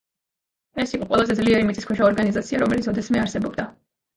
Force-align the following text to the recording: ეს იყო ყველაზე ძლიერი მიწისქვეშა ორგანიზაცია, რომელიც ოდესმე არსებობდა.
ეს 0.83 0.93
იყო 0.99 1.09
ყველაზე 1.11 1.35
ძლიერი 1.41 1.67
მიწისქვეშა 1.67 2.07
ორგანიზაცია, 2.09 2.63
რომელიც 2.65 2.91
ოდესმე 2.95 3.25
არსებობდა. 3.27 3.71